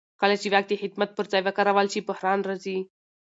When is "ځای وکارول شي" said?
1.31-1.99